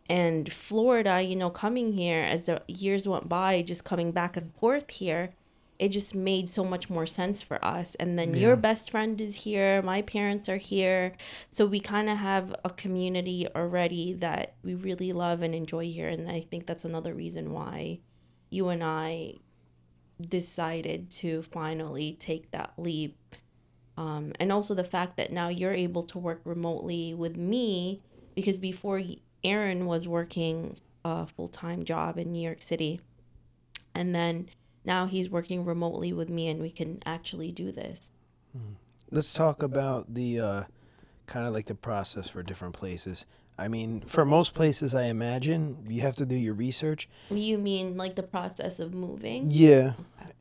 And 0.08 0.50
Florida, 0.50 1.20
you 1.20 1.36
know, 1.36 1.50
coming 1.50 1.92
here 1.92 2.22
as 2.22 2.44
the 2.44 2.62
years 2.66 3.06
went 3.06 3.28
by, 3.28 3.60
just 3.60 3.84
coming 3.84 4.10
back 4.10 4.38
and 4.38 4.54
forth 4.54 4.90
here, 4.90 5.34
it 5.78 5.90
just 5.90 6.14
made 6.14 6.48
so 6.48 6.64
much 6.64 6.90
more 6.90 7.06
sense 7.06 7.42
for 7.42 7.62
us. 7.64 7.94
And 7.96 8.18
then 8.18 8.34
your 8.34 8.56
best 8.56 8.90
friend 8.90 9.20
is 9.20 9.36
here, 9.36 9.82
my 9.82 10.02
parents 10.02 10.48
are 10.48 10.56
here. 10.56 11.14
So 11.50 11.66
we 11.66 11.78
kind 11.78 12.08
of 12.08 12.18
have 12.18 12.54
a 12.64 12.70
community 12.70 13.46
already 13.54 14.14
that 14.14 14.54
we 14.64 14.74
really 14.74 15.12
love 15.12 15.42
and 15.42 15.54
enjoy 15.54 15.90
here. 15.90 16.08
And 16.08 16.28
I 16.28 16.40
think 16.40 16.66
that's 16.66 16.84
another 16.84 17.14
reason 17.14 17.52
why 17.52 18.00
you 18.50 18.70
and 18.70 18.82
I 18.82 19.34
decided 20.20 21.10
to 21.10 21.42
finally 21.42 22.16
take 22.18 22.50
that 22.50 22.72
leap. 22.76 23.16
Um, 23.98 24.32
and 24.38 24.52
also 24.52 24.74
the 24.74 24.84
fact 24.84 25.16
that 25.16 25.32
now 25.32 25.48
you're 25.48 25.74
able 25.74 26.04
to 26.04 26.20
work 26.20 26.40
remotely 26.44 27.14
with 27.14 27.36
me 27.36 28.00
because 28.36 28.56
before 28.56 29.02
Aaron 29.42 29.86
was 29.86 30.06
working 30.06 30.76
a 31.04 31.26
full 31.26 31.48
time 31.48 31.82
job 31.82 32.16
in 32.16 32.30
New 32.30 32.40
York 32.40 32.62
City. 32.62 33.00
And 33.96 34.14
then 34.14 34.50
now 34.84 35.06
he's 35.06 35.28
working 35.28 35.64
remotely 35.64 36.12
with 36.12 36.28
me 36.28 36.46
and 36.46 36.60
we 36.60 36.70
can 36.70 37.02
actually 37.04 37.50
do 37.50 37.72
this. 37.72 38.12
let's 39.10 39.32
talk 39.32 39.64
about 39.64 40.14
the 40.14 40.38
uh, 40.38 40.62
kind 41.26 41.48
of 41.48 41.52
like 41.52 41.66
the 41.66 41.74
process 41.74 42.30
for 42.30 42.44
different 42.44 42.74
places. 42.74 43.26
I 43.58 43.66
mean, 43.66 44.02
for 44.02 44.24
most 44.24 44.54
places, 44.54 44.94
I 44.94 45.06
imagine 45.06 45.86
you 45.88 46.02
have 46.02 46.14
to 46.16 46.26
do 46.26 46.36
your 46.36 46.54
research. 46.54 47.08
You 47.30 47.58
mean 47.58 47.96
like 47.96 48.14
the 48.14 48.22
process 48.22 48.78
of 48.78 48.94
moving? 48.94 49.50
Yeah, 49.50 49.94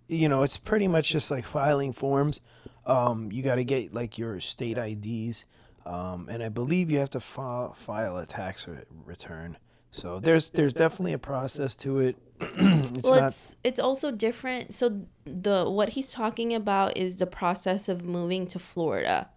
you 0.08 0.30
know, 0.30 0.44
it's 0.44 0.58
pretty 0.58 0.88
much 0.88 1.10
just 1.10 1.32
like 1.32 1.46
filing 1.48 1.92
forms. 1.92 2.40
Um, 2.88 3.32
you 3.32 3.44
got 3.44 3.56
to 3.56 3.66
get 3.66 3.94
like 3.94 4.18
your 4.18 4.40
state 4.40 4.78
IDs. 4.78 5.46
um, 5.86 6.28
and 6.30 6.42
I 6.42 6.50
believe 6.50 6.90
you 6.90 7.00
have 7.00 7.12
to 7.12 7.20
file 7.20 7.74
file 7.74 8.18
a 8.18 8.26
tax 8.26 8.68
re- 8.68 8.80
return. 9.06 9.58
So 9.92 10.20
there's 10.20 10.50
there's 10.52 10.74
definitely 10.74 11.14
a 11.14 11.20
process 11.20 11.76
to 11.78 12.00
it. 12.00 12.18
it's 12.40 13.04
well, 13.04 13.20
not 13.20 13.28
it's 13.30 13.56
it's 13.64 13.80
also 13.80 14.12
different. 14.12 14.74
So 14.74 15.02
the 15.26 15.66
what 15.70 15.90
he's 15.90 16.12
talking 16.12 16.54
about 16.54 16.98
is 16.98 17.18
the 17.18 17.26
process 17.26 17.90
of 17.90 18.04
moving 18.04 18.48
to 18.48 18.60
Florida. 18.60 19.30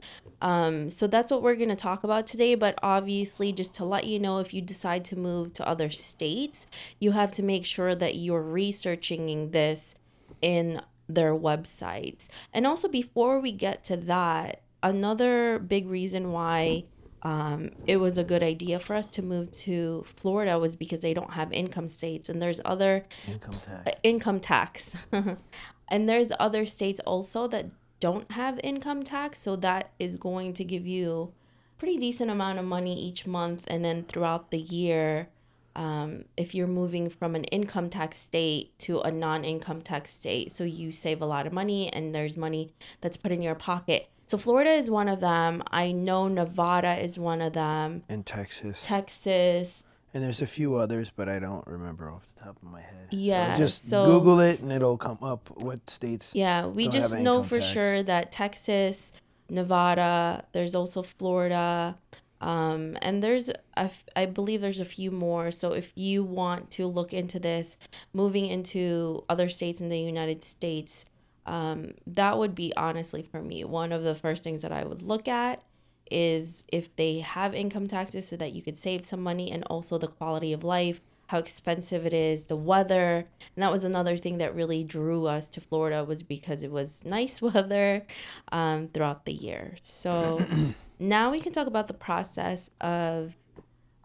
Um, 0.42 0.90
so 0.90 1.06
that's 1.06 1.30
what 1.30 1.42
we're 1.42 1.56
gonna 1.56 1.76
talk 1.76 2.04
about 2.04 2.26
today. 2.26 2.56
But 2.56 2.78
obviously, 2.82 3.52
just 3.52 3.74
to 3.76 3.84
let 3.84 4.06
you 4.06 4.18
know, 4.18 4.38
if 4.38 4.52
you 4.52 4.60
decide 4.60 5.04
to 5.06 5.16
move 5.16 5.52
to 5.54 5.66
other 5.66 5.88
states, 5.88 6.66
you 6.98 7.12
have 7.12 7.32
to 7.34 7.42
make 7.42 7.64
sure 7.64 7.94
that 7.94 8.16
you're 8.16 8.42
researching 8.42 9.52
this 9.52 9.94
in 10.42 10.82
their 11.14 11.34
websites. 11.34 12.28
And 12.52 12.66
also, 12.66 12.88
before 12.88 13.40
we 13.40 13.52
get 13.52 13.84
to 13.84 13.96
that, 13.96 14.62
another 14.82 15.58
big 15.58 15.88
reason 15.88 16.32
why 16.32 16.84
um, 17.22 17.70
it 17.86 17.98
was 17.98 18.16
a 18.16 18.24
good 18.24 18.42
idea 18.42 18.78
for 18.78 18.94
us 18.94 19.06
to 19.08 19.22
move 19.22 19.50
to 19.52 20.04
Florida 20.06 20.58
was 20.58 20.74
because 20.76 21.00
they 21.00 21.12
don't 21.12 21.34
have 21.34 21.52
income 21.52 21.88
states 21.88 22.28
and 22.28 22.40
there's 22.40 22.60
other 22.64 23.04
income 23.28 23.54
tax. 23.54 23.86
uh, 23.86 23.90
income 24.02 24.40
tax. 24.40 24.96
and 25.88 26.08
there's 26.08 26.32
other 26.38 26.64
states 26.64 27.00
also 27.00 27.46
that 27.48 27.66
don't 27.98 28.30
have 28.32 28.58
income 28.64 29.02
tax, 29.02 29.38
so 29.40 29.56
that 29.56 29.90
is 29.98 30.16
going 30.16 30.54
to 30.54 30.64
give 30.64 30.86
you 30.86 31.32
pretty 31.76 31.98
decent 31.98 32.30
amount 32.30 32.58
of 32.58 32.64
money 32.64 32.98
each 32.98 33.26
month 33.26 33.64
and 33.68 33.84
then 33.84 34.04
throughout 34.04 34.50
the 34.50 34.58
year 34.58 35.28
um, 35.76 36.24
if 36.36 36.54
you're 36.54 36.66
moving 36.66 37.08
from 37.08 37.34
an 37.34 37.44
income 37.44 37.88
tax 37.90 38.16
state 38.18 38.76
to 38.80 39.00
a 39.00 39.10
non-income 39.10 39.82
tax 39.82 40.12
state 40.12 40.50
so 40.52 40.64
you 40.64 40.92
save 40.92 41.22
a 41.22 41.26
lot 41.26 41.46
of 41.46 41.52
money 41.52 41.92
and 41.92 42.14
there's 42.14 42.36
money 42.36 42.72
that's 43.00 43.16
put 43.16 43.30
in 43.32 43.40
your 43.42 43.54
pocket 43.54 44.08
so 44.26 44.36
florida 44.38 44.70
is 44.70 44.90
one 44.90 45.08
of 45.08 45.20
them 45.20 45.62
i 45.70 45.92
know 45.92 46.28
nevada 46.28 46.94
is 46.96 47.18
one 47.18 47.40
of 47.40 47.52
them 47.52 48.02
in 48.08 48.22
Texas. 48.24 48.80
texas 48.84 49.84
And 50.12 50.24
there's 50.24 50.42
a 50.42 50.46
few 50.46 50.74
others, 50.74 51.08
but 51.14 51.28
I 51.28 51.38
don't 51.38 51.64
remember 51.68 52.10
off 52.10 52.26
the 52.34 52.44
top 52.46 52.56
of 52.60 52.64
my 52.68 52.80
head. 52.80 53.06
Yeah, 53.12 53.54
So 53.54 53.58
just 53.62 53.88
so- 53.88 54.06
Google 54.06 54.40
it 54.40 54.58
and 54.60 54.72
it'll 54.72 54.98
come 54.98 55.18
up 55.22 55.48
what 55.62 55.88
states. 55.88 56.34
Yeah, 56.34 56.66
we 56.66 56.88
just 56.88 57.14
know 57.16 57.44
for 57.44 57.60
tax. 57.60 57.66
sure 57.70 58.02
that 58.02 58.32
Texas, 58.32 59.12
Nevada, 59.48 60.44
there's 60.52 60.74
also 60.74 61.02
Florida, 61.04 61.96
um, 62.40 62.96
and 63.02 63.22
there's 63.22 63.50
a 63.76 63.90
I 64.16 64.26
believe 64.26 64.60
there's 64.60 64.80
a 64.80 64.84
few 64.84 65.10
more. 65.10 65.50
So 65.50 65.72
if 65.72 65.92
you 65.94 66.22
want 66.22 66.70
to 66.72 66.86
look 66.86 67.12
into 67.12 67.38
this, 67.38 67.76
moving 68.12 68.46
into 68.46 69.24
other 69.28 69.48
states 69.48 69.80
in 69.80 69.88
the 69.88 70.00
United 70.00 70.42
States, 70.44 71.04
um, 71.46 71.92
that 72.06 72.38
would 72.38 72.54
be 72.54 72.72
honestly 72.76 73.22
for 73.22 73.42
me 73.42 73.64
one 73.64 73.92
of 73.92 74.02
the 74.02 74.14
first 74.14 74.44
things 74.44 74.62
that 74.62 74.72
I 74.72 74.84
would 74.84 75.02
look 75.02 75.28
at 75.28 75.62
is 76.10 76.64
if 76.68 76.94
they 76.96 77.20
have 77.20 77.54
income 77.54 77.86
taxes 77.86 78.28
so 78.28 78.36
that 78.36 78.52
you 78.52 78.62
could 78.62 78.76
save 78.76 79.04
some 79.04 79.22
money 79.22 79.50
and 79.50 79.64
also 79.64 79.96
the 79.96 80.08
quality 80.08 80.52
of 80.52 80.64
life 80.64 81.00
how 81.28 81.38
expensive 81.38 82.04
it 82.04 82.12
is 82.12 82.46
the 82.46 82.56
weather 82.56 83.24
and 83.54 83.62
that 83.62 83.70
was 83.70 83.84
another 83.84 84.16
thing 84.16 84.38
that 84.38 84.54
really 84.54 84.82
drew 84.82 85.26
us 85.26 85.48
to 85.48 85.60
florida 85.60 86.02
was 86.02 86.24
because 86.24 86.64
it 86.64 86.70
was 86.72 87.04
nice 87.04 87.40
weather 87.54 88.04
um, 88.50 88.88
throughout 88.88 89.24
the 89.24 89.32
year 89.32 89.76
so 89.82 90.44
now 91.00 91.30
we 91.30 91.40
can 91.40 91.50
talk 91.52 91.66
about 91.66 91.86
the 91.88 91.94
process 91.94 92.70
of 92.80 93.36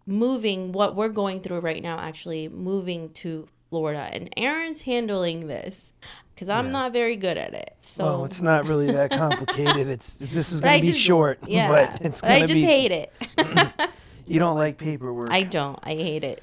moving 0.07 0.71
what 0.71 0.95
we're 0.95 1.09
going 1.09 1.41
through 1.41 1.59
right 1.59 1.81
now 1.83 1.99
actually 1.99 2.47
moving 2.47 3.09
to 3.09 3.47
florida 3.69 4.09
and 4.13 4.29
aaron's 4.37 4.81
handling 4.81 5.47
this 5.47 5.93
because 6.33 6.47
i'm 6.47 6.67
Yeah. 6.67 6.71
not 6.71 6.93
very 6.93 7.15
good 7.15 7.37
at 7.37 7.53
it 7.53 7.75
so 7.81 8.03
well, 8.05 8.25
it's 8.25 8.41
not 8.41 8.65
really 8.65 8.91
that 8.91 9.09
complicated. 9.23 9.87
it's 9.87 10.17
this 10.17 10.51
is 10.51 10.61
gonna 10.61 10.79
be 10.79 10.87
just- 10.87 10.99
short, 10.99 11.39
yeah 11.47 11.67
but 11.91 12.01
it's 12.05 12.21
going 12.21 12.33
to 12.33 12.39
gonna 12.41 12.47
just 12.47 12.53
be. 12.53 12.61
hate 12.63 12.91
it 12.91 13.13
You 14.27 14.39
don't 14.39 14.55
like 14.55 14.77
paperwork. 14.79 15.29
i 15.31 15.43
don't 15.43 15.77
i 15.83 15.93
hate 15.93 16.23
it 16.23 16.41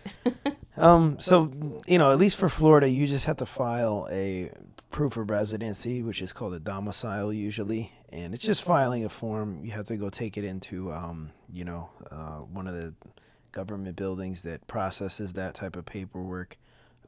Um, 0.82 1.20
so 1.20 1.80
you 1.86 1.96
know, 1.96 2.10
at 2.10 2.18
least 2.18 2.36
for 2.36 2.48
Florida, 2.48 2.88
you 2.88 3.06
just 3.06 3.26
have 3.26 3.36
to 3.36 3.46
file 3.46 4.08
a 4.10 4.50
proof 4.90 5.16
of 5.16 5.30
residency, 5.30 6.02
which 6.02 6.20
is 6.20 6.32
called 6.32 6.54
a 6.54 6.58
domicile 6.58 7.32
usually, 7.32 7.92
and 8.10 8.34
it's 8.34 8.44
just 8.44 8.64
filing 8.64 9.04
a 9.04 9.08
form. 9.08 9.64
You 9.64 9.70
have 9.70 9.86
to 9.86 9.96
go 9.96 10.10
take 10.10 10.36
it 10.36 10.44
into, 10.44 10.92
um, 10.92 11.30
you 11.52 11.64
know, 11.64 11.88
uh, 12.10 12.38
one 12.38 12.66
of 12.66 12.74
the 12.74 12.94
government 13.52 13.94
buildings 13.94 14.42
that 14.42 14.66
processes 14.66 15.34
that 15.34 15.54
type 15.54 15.76
of 15.76 15.86
paperwork. 15.86 16.58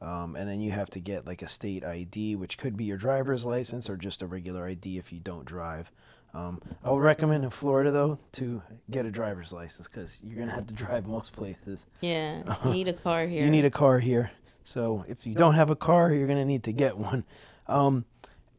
Um, 0.01 0.37
and 0.37 0.49
then 0.49 0.61
you 0.61 0.71
have 0.71 0.89
to 0.91 1.01
get 1.01 1.25
like 1.25 1.41
a 1.41 1.47
state 1.49 1.83
ID, 1.83 2.37
which 2.37 2.57
could 2.57 2.77
be 2.77 2.85
your 2.85 2.97
driver's 2.97 3.45
license 3.45 3.89
or 3.89 3.97
just 3.97 4.21
a 4.21 4.27
regular 4.27 4.65
ID 4.67 4.97
if 4.97 5.11
you 5.11 5.19
don't 5.19 5.45
drive. 5.45 5.91
Um, 6.35 6.61
I 6.83 6.91
would 6.91 7.01
recommend 7.01 7.45
in 7.45 7.49
Florida 7.49 7.91
though 7.91 8.19
to 8.33 8.61
get 8.91 9.05
a 9.05 9.11
driver's 9.11 9.53
license 9.53 9.87
because 9.87 10.19
you're 10.21 10.37
gonna 10.37 10.51
have 10.51 10.67
to 10.67 10.73
drive 10.73 11.07
most 11.07 11.31
places. 11.31 11.85
yeah 12.01 12.43
you 12.65 12.71
need 12.71 12.87
a 12.89 12.93
car 12.93 13.25
here 13.25 13.43
You 13.45 13.49
need 13.49 13.63
a 13.65 13.71
car 13.71 13.99
here. 13.99 14.31
So 14.63 15.05
if 15.07 15.25
you 15.25 15.35
don't 15.35 15.53
have 15.53 15.69
a 15.69 15.75
car, 15.75 16.11
you're 16.11 16.25
going 16.25 16.39
to 16.39 16.45
need 16.45 16.63
to 16.63 16.73
get 16.73 16.97
one. 16.97 17.23
Um, 17.67 18.03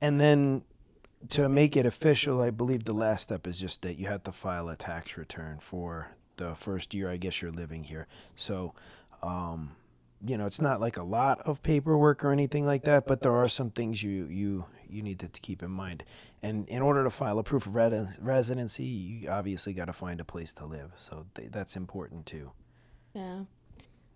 and 0.00 0.20
then 0.20 0.62
to 1.30 1.48
make 1.48 1.76
it 1.76 1.84
official, 1.84 2.40
I 2.40 2.50
believe 2.50 2.84
the 2.84 2.94
last 2.94 3.24
step 3.24 3.44
is 3.46 3.58
just 3.58 3.82
that 3.82 3.98
you 3.98 4.06
have 4.06 4.22
to 4.22 4.30
file 4.32 4.68
a 4.68 4.76
tax 4.76 5.18
return 5.18 5.58
for 5.58 6.12
the 6.36 6.54
first 6.54 6.94
year, 6.94 7.10
I 7.10 7.16
guess, 7.16 7.42
you're 7.42 7.50
living 7.50 7.82
here. 7.82 8.06
So, 8.36 8.72
um, 9.20 9.72
you 10.24 10.36
know, 10.38 10.46
it's 10.46 10.60
not 10.60 10.80
like 10.80 10.96
a 10.96 11.02
lot 11.02 11.40
of 11.40 11.62
paperwork 11.62 12.24
or 12.24 12.32
anything 12.32 12.64
like 12.64 12.84
that, 12.84 13.06
but 13.06 13.22
there 13.22 13.34
are 13.34 13.48
some 13.48 13.70
things 13.70 14.02
you 14.02 14.26
you 14.26 14.64
you 14.88 15.02
need 15.02 15.18
to, 15.20 15.28
to 15.28 15.40
keep 15.40 15.62
in 15.62 15.70
mind. 15.70 16.04
And 16.42 16.68
in 16.68 16.80
order 16.80 17.04
to 17.04 17.10
file 17.10 17.38
a 17.38 17.42
proof 17.42 17.66
of 17.66 17.74
res- 17.74 18.18
residency, 18.20 18.84
you 18.84 19.28
obviously 19.28 19.72
got 19.72 19.86
to 19.86 19.92
find 19.92 20.20
a 20.20 20.24
place 20.24 20.52
to 20.54 20.64
live. 20.64 20.92
So 20.96 21.26
th- 21.34 21.50
that's 21.50 21.76
important 21.76 22.26
too. 22.26 22.52
Yeah. 23.14 23.40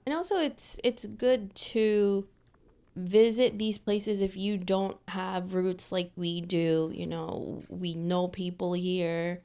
And 0.06 0.14
also 0.14 0.36
it's 0.36 0.78
it's 0.82 1.06
good 1.06 1.54
to 1.54 2.26
visit 2.96 3.58
these 3.58 3.78
places 3.78 4.20
if 4.20 4.36
you 4.36 4.56
don't 4.56 4.96
have 5.08 5.54
roots 5.54 5.92
like 5.92 6.10
we 6.16 6.40
do, 6.40 6.90
you 6.94 7.06
know, 7.06 7.62
we 7.68 7.94
know 7.94 8.28
people 8.28 8.72
here. 8.72 9.42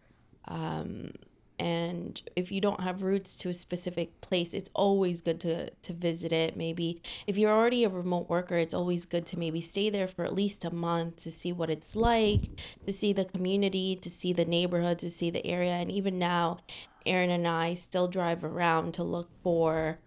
Um 0.47 1.11
and 1.57 2.21
if 2.35 2.51
you 2.51 2.59
don't 2.59 2.81
have 2.81 3.01
roots 3.01 3.35
to 3.37 3.49
a 3.49 3.53
specific 3.53 4.19
place, 4.21 4.53
it's 4.53 4.69
always 4.73 5.21
good 5.21 5.39
to 5.41 5.69
to 5.69 5.93
visit 5.93 6.31
it. 6.31 6.57
Maybe 6.57 7.01
if 7.27 7.37
you're 7.37 7.51
already 7.51 7.83
a 7.83 7.89
remote 7.89 8.29
worker, 8.29 8.57
it's 8.57 8.73
always 8.73 9.05
good 9.05 9.25
to 9.27 9.39
maybe 9.39 9.61
stay 9.61 9.89
there 9.89 10.07
for 10.07 10.25
at 10.25 10.35
least 10.35 10.65
a 10.65 10.73
month 10.73 11.23
to 11.23 11.31
see 11.31 11.53
what 11.53 11.69
it's 11.69 11.95
like, 11.95 12.41
to 12.85 12.91
see 12.93 13.13
the 13.13 13.25
community, 13.25 13.95
to 13.95 14.09
see 14.09 14.33
the 14.33 14.45
neighborhood, 14.45 14.99
to 14.99 15.09
see 15.09 15.29
the 15.29 15.45
area. 15.45 15.73
And 15.73 15.91
even 15.91 16.19
now, 16.19 16.59
Aaron 17.05 17.29
and 17.29 17.47
I 17.47 17.75
still 17.75 18.07
drive 18.07 18.43
around 18.43 18.93
to 18.95 19.03
look 19.03 19.29
for 19.41 19.99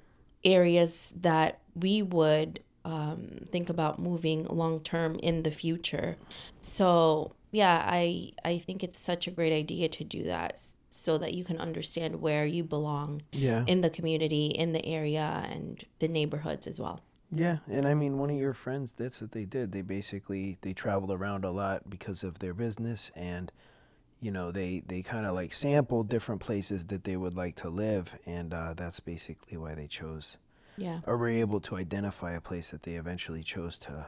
areas 0.45 1.15
that 1.17 1.61
we 1.75 2.03
would 2.03 2.61
um, 2.85 3.41
think 3.51 3.69
about 3.69 3.99
moving 3.99 4.45
long 4.45 4.81
term 4.81 5.17
in 5.23 5.43
the 5.43 5.51
future. 5.51 6.17
So 6.61 7.35
yeah, 7.53 7.83
I 7.87 8.33
I 8.45 8.59
think 8.59 8.85
it's 8.85 8.99
such 8.99 9.27
a 9.27 9.31
great 9.31 9.53
idea 9.53 9.89
to 9.89 10.05
do 10.05 10.25
that 10.25 10.61
so 10.91 11.19
that 11.19 11.35
you 11.35 11.45
can 11.45 11.59
understand 11.59 12.21
where 12.21 12.47
you 12.47 12.65
belong 12.65 13.23
Yeah. 13.33 13.65
in 13.67 13.81
the 13.83 13.91
community, 13.91 14.47
in 14.47 14.73
the 14.73 14.85
area, 14.85 15.45
and 15.51 15.85
the 15.99 16.09
neighborhoods 16.09 16.67
as 16.67 16.81
well. 16.81 17.01
Yeah, 17.31 17.59
and 17.69 17.87
I 17.87 17.93
mean, 17.93 18.17
one 18.17 18.31
of 18.31 18.37
your 18.37 18.55
friends, 18.55 18.95
that's 18.97 19.21
what 19.21 19.33
they 19.33 19.45
did. 19.45 19.73
They 19.73 19.83
basically 19.83 20.57
they 20.63 20.73
traveled 20.73 21.11
around 21.11 21.45
a 21.45 21.51
lot 21.51 21.91
because 21.91 22.25
of 22.25 22.39
their 22.39 22.55
business, 22.55 23.11
and 23.15 23.53
you 24.21 24.31
know 24.31 24.51
they 24.51 24.83
they 24.87 25.03
kind 25.03 25.27
of 25.27 25.35
like 25.35 25.53
sampled 25.53 26.09
different 26.09 26.41
places 26.41 26.87
that 26.87 27.05
they 27.05 27.17
would 27.19 27.35
like 27.35 27.55
to 27.57 27.69
live, 27.69 28.15
and 28.25 28.55
uh, 28.55 28.73
that's 28.75 29.01
basically 29.01 29.59
why 29.59 29.75
they 29.75 29.87
chose 29.89 30.39
Yeah. 30.79 31.01
or 31.07 31.19
were 31.19 31.29
able 31.29 31.61
to 31.61 31.77
identify 31.77 32.33
a 32.33 32.41
place 32.41 32.71
that 32.71 32.85
they 32.85 32.95
eventually 32.95 33.43
chose 33.43 33.79
to 33.81 34.07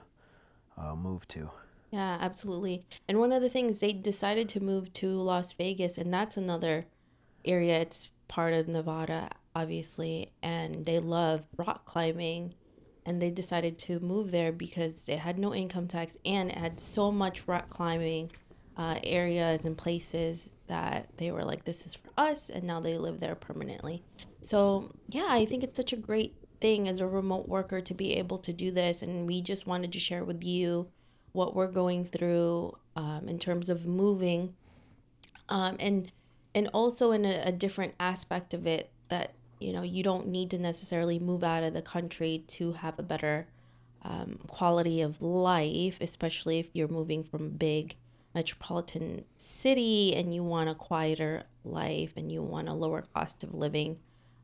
uh, 0.79 0.95
move 0.95 1.29
to. 1.29 1.51
Yeah, 1.91 2.19
absolutely. 2.21 2.85
And 3.09 3.19
one 3.19 3.33
of 3.33 3.43
the 3.43 3.49
things 3.49 3.79
they 3.79 3.93
decided 3.93 4.49
to 4.51 4.61
move 4.63 4.93
to 4.95 5.09
Las 5.09 5.53
Vegas, 5.53 5.99
and 5.99 6.13
that's 6.13 6.37
another 6.37 6.87
area. 7.45 7.81
It's 7.81 8.11
part 8.29 8.55
of 8.55 8.69
Nevada, 8.69 9.31
obviously, 9.55 10.33
and 10.43 10.85
they 10.85 10.99
love 10.99 11.43
rock 11.57 11.85
climbing. 11.85 12.55
And 13.07 13.21
they 13.21 13.31
decided 13.31 13.79
to 13.79 13.99
move 13.99 14.31
there 14.31 14.53
because 14.53 15.09
it 15.09 15.19
had 15.21 15.39
no 15.39 15.55
income 15.55 15.89
tax 15.89 16.19
and 16.25 16.51
it 16.51 16.59
had 16.59 16.79
so 16.79 17.11
much 17.11 17.49
rock 17.49 17.69
climbing 17.71 18.31
uh, 18.77 19.01
areas 19.03 19.65
and 19.65 19.77
places 19.77 20.51
that 20.69 21.09
they 21.17 21.33
were 21.33 21.43
like, 21.43 21.65
this 21.65 21.87
is 21.87 21.95
for 21.95 22.11
us. 22.19 22.51
And 22.51 22.65
now 22.65 22.79
they 22.79 22.99
live 22.99 23.19
there 23.19 23.35
permanently. 23.35 24.05
So, 24.43 24.93
yeah, 25.09 25.27
I 25.29 25.47
think 25.47 25.65
it's 25.65 25.77
such 25.77 25.93
a 25.95 25.97
great 25.97 26.37
thing 26.61 26.89
as 26.89 27.01
a 27.01 27.07
remote 27.07 27.49
worker 27.49 27.81
to 27.81 27.95
be 27.95 28.15
able 28.17 28.39
to 28.39 28.53
do 28.53 28.71
this. 28.71 29.03
And 29.03 29.27
we 29.27 29.41
just 29.41 29.67
wanted 29.67 29.93
to 29.93 29.99
share 29.99 30.23
with 30.25 30.45
you 30.45 30.89
what 31.33 31.55
we're 31.55 31.71
going 31.71 32.05
through 32.05 32.77
um, 32.97 33.29
in 33.29 33.39
terms 33.39 33.71
of 33.71 33.87
moving 33.87 34.55
um, 35.49 35.77
and 35.79 36.13
and 36.55 36.69
also 36.75 37.13
in 37.13 37.25
a, 37.25 37.43
a 37.45 37.53
different 37.53 37.95
aspect 38.01 38.55
of 38.55 38.67
it 38.67 38.91
that 39.09 39.35
you 39.61 39.73
know 39.73 39.83
you 39.83 40.03
don't 40.03 40.27
need 40.27 40.51
to 40.51 40.59
necessarily 40.59 41.19
move 41.19 41.45
out 41.45 41.63
of 41.63 41.75
the 41.75 41.83
country 41.83 42.45
to 42.47 42.73
have 42.73 42.99
a 42.99 43.03
better 43.03 43.47
um, 44.03 44.39
quality 44.49 45.01
of 45.01 45.21
life 45.21 45.99
especially 46.01 46.59
if 46.59 46.69
you're 46.73 46.89
moving 46.89 47.23
from 47.23 47.47
a 47.47 47.51
big 47.51 47.97
metropolitan 48.35 49.25
city 49.37 50.15
and 50.15 50.35
you 50.35 50.43
want 50.43 50.69
a 50.69 50.75
quieter 50.75 51.45
life 51.65 52.13
and 52.17 52.31
you 52.31 52.43
want 52.43 52.69
a 52.69 52.73
lower 52.73 53.05
cost 53.15 53.43
of 53.43 53.55
living, 53.55 53.99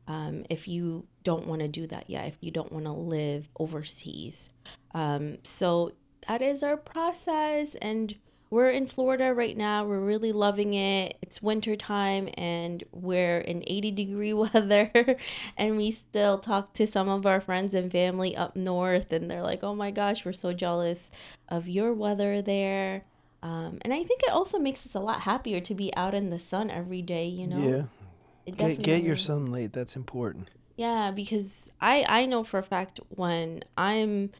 um, 0.07 0.45
if 0.49 0.67
you 0.67 1.05
don't 1.23 1.47
want 1.47 1.61
to 1.61 1.67
do 1.67 1.87
that 1.87 2.09
yet, 2.09 2.27
if 2.27 2.37
you 2.41 2.51
don't 2.51 2.71
want 2.71 2.85
to 2.85 2.91
live 2.91 3.49
overseas. 3.59 4.49
Um, 4.93 5.37
so 5.43 5.93
that 6.27 6.41
is 6.41 6.63
our 6.63 6.77
process. 6.77 7.75
And 7.75 8.15
we're 8.49 8.69
in 8.69 8.87
Florida 8.87 9.33
right 9.33 9.57
now. 9.57 9.83
We're 9.83 9.99
really 9.99 10.31
loving 10.31 10.73
it. 10.73 11.17
It's 11.21 11.41
winter 11.41 11.75
time 11.75 12.29
and 12.35 12.83
we're 12.93 13.39
in 13.39 13.63
80 13.67 13.91
degree 13.91 14.33
weather. 14.43 15.17
and 15.57 15.75
we 15.77 15.91
still 15.91 16.37
talk 16.37 16.73
to 16.73 16.87
some 16.87 17.09
of 17.09 17.25
our 17.25 17.41
friends 17.41 17.73
and 17.73 17.91
family 17.91 18.35
up 18.35 18.55
north, 18.55 19.11
and 19.11 19.29
they're 19.29 19.41
like, 19.43 19.63
oh 19.63 19.75
my 19.75 19.91
gosh, 19.91 20.25
we're 20.25 20.33
so 20.33 20.53
jealous 20.53 21.11
of 21.49 21.67
your 21.67 21.93
weather 21.93 22.41
there. 22.41 23.03
Um, 23.43 23.79
and 23.81 23.93
I 23.93 24.03
think 24.03 24.23
it 24.23 24.31
also 24.31 24.57
makes 24.59 24.85
us 24.85 24.95
a 24.95 24.99
lot 24.99 25.21
happier 25.21 25.59
to 25.61 25.75
be 25.75 25.93
out 25.95 26.13
in 26.15 26.29
the 26.29 26.39
sun 26.39 26.69
every 26.69 27.01
day, 27.01 27.27
you 27.27 27.47
know? 27.47 27.57
Yeah. 27.59 27.83
It 28.45 28.55
Get, 28.57 28.81
get 28.81 29.03
your 29.03 29.17
sunlight. 29.17 29.73
That's 29.73 29.95
important. 29.97 30.47
yeah, 30.77 31.11
because 31.11 31.71
I 31.81 32.05
I 32.07 32.25
know 32.27 32.45
for 32.45 32.57
a 32.59 32.63
fact 32.63 33.01
when 33.09 33.63
I'm 33.77 34.31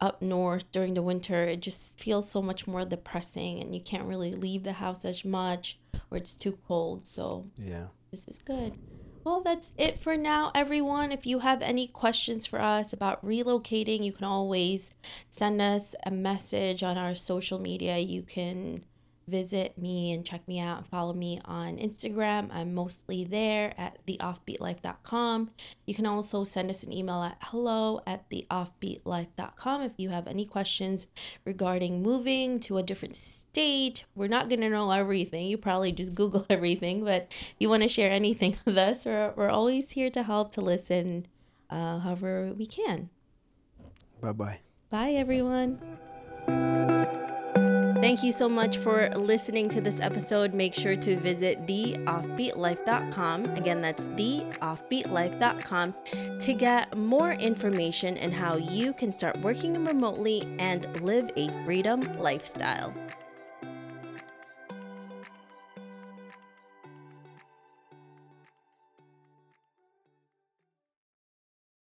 up 0.00 0.22
north 0.22 0.70
during 0.72 0.94
the 0.94 1.02
winter, 1.02 1.44
it 1.44 1.60
just 1.60 1.98
feels 2.00 2.30
so 2.30 2.40
much 2.40 2.66
more 2.66 2.84
depressing 2.84 3.60
and 3.60 3.74
you 3.74 3.80
can't 3.80 4.04
really 4.04 4.34
leave 4.34 4.62
the 4.64 4.74
house 4.74 5.04
as 5.04 5.24
much 5.24 5.78
or 6.10 6.18
it's 6.18 6.36
too 6.36 6.58
cold. 6.66 7.04
So 7.04 7.46
Yeah. 7.56 7.88
this 8.10 8.26
is 8.28 8.38
good. 8.38 8.76
Well, 9.24 9.42
that's 9.42 9.72
it 9.76 10.00
for 10.00 10.16
now, 10.16 10.50
everyone. 10.54 11.12
If 11.12 11.26
you 11.26 11.40
have 11.40 11.60
any 11.60 11.86
questions 11.86 12.46
for 12.46 12.58
us 12.60 12.92
about 12.92 13.22
relocating, 13.24 14.02
you 14.02 14.12
can 14.12 14.24
always 14.24 14.92
send 15.28 15.60
us 15.60 15.94
a 16.06 16.10
message 16.10 16.82
on 16.82 16.96
our 16.96 17.14
social 17.14 17.58
media. 17.58 17.98
You 17.98 18.22
can 18.22 18.84
visit 19.30 19.78
me 19.78 20.12
and 20.12 20.24
check 20.24 20.46
me 20.48 20.58
out 20.60 20.78
and 20.78 20.86
follow 20.86 21.12
me 21.12 21.40
on 21.44 21.76
Instagram. 21.76 22.48
I'm 22.52 22.74
mostly 22.74 23.24
there 23.24 23.74
at 23.78 24.04
theoffbeatlife.com. 24.06 25.50
You 25.86 25.94
can 25.94 26.06
also 26.06 26.44
send 26.44 26.70
us 26.70 26.82
an 26.82 26.92
email 26.92 27.22
at 27.22 27.38
hello 27.42 28.00
at 28.06 28.28
theoffbeatlife.com 28.30 29.82
if 29.82 29.92
you 29.96 30.10
have 30.10 30.26
any 30.26 30.44
questions 30.44 31.06
regarding 31.44 32.02
moving 32.02 32.60
to 32.60 32.78
a 32.78 32.82
different 32.82 33.16
state. 33.16 34.04
We're 34.14 34.28
not 34.28 34.48
going 34.48 34.60
to 34.60 34.68
know 34.68 34.90
everything. 34.90 35.46
You 35.46 35.58
probably 35.58 35.92
just 35.92 36.14
Google 36.14 36.46
everything, 36.50 37.04
but 37.04 37.28
if 37.30 37.56
you 37.58 37.68
want 37.68 37.82
to 37.82 37.88
share 37.88 38.10
anything 38.10 38.58
with 38.64 38.76
us, 38.76 39.06
we're, 39.06 39.32
we're 39.36 39.50
always 39.50 39.92
here 39.92 40.10
to 40.10 40.22
help, 40.22 40.50
to 40.52 40.60
listen, 40.60 41.26
uh, 41.70 42.00
however 42.00 42.52
we 42.56 42.66
can. 42.66 43.10
Bye 44.20 44.32
bye. 44.32 44.58
Bye, 44.90 45.12
everyone. 45.12 45.78
Thank 48.00 48.22
you 48.22 48.32
so 48.32 48.48
much 48.48 48.78
for 48.78 49.10
listening 49.10 49.68
to 49.68 49.82
this 49.82 50.00
episode. 50.00 50.54
Make 50.54 50.72
sure 50.72 50.96
to 50.96 51.18
visit 51.18 51.66
theoffbeatlife.com. 51.66 53.44
Again, 53.56 53.82
that's 53.82 54.06
theoffbeatlife.com 54.06 55.94
to 56.40 56.52
get 56.54 56.96
more 56.96 57.32
information 57.32 58.16
and 58.16 58.32
how 58.32 58.56
you 58.56 58.94
can 58.94 59.12
start 59.12 59.38
working 59.42 59.84
remotely 59.84 60.56
and 60.58 61.02
live 61.02 61.30
a 61.36 61.48
freedom 61.66 62.18
lifestyle. 62.18 62.94